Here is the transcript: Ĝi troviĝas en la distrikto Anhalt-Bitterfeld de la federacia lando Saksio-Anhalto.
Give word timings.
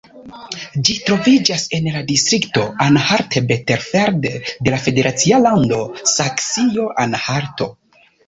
Ĝi 0.87 0.93
troviĝas 1.09 1.65
en 1.77 1.89
la 1.95 2.01
distrikto 2.11 2.63
Anhalt-Bitterfeld 2.85 4.25
de 4.69 4.73
la 4.75 4.81
federacia 4.87 5.41
lando 5.45 5.79
Saksio-Anhalto. 6.15 7.69